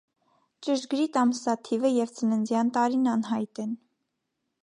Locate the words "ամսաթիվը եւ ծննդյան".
1.23-2.73